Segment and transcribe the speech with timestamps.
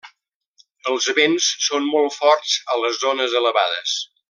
[0.91, 3.97] Els vents són molt forts a les zones elevades.